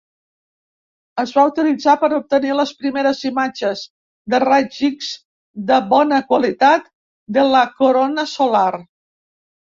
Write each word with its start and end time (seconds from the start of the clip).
Es 1.23 1.31
va 1.33 1.41
utilitzar 1.49 1.93
per 2.03 2.07
obtenir 2.15 2.55
les 2.59 2.71
primeres 2.79 3.19
imatges 3.29 3.83
de 4.33 4.39
raigs 4.43 4.79
X 4.87 5.09
de 5.73 5.77
bona 5.91 6.19
qualitat 6.31 6.89
de 7.37 7.45
la 7.51 7.61
corona 7.83 8.25
solar. 8.33 8.71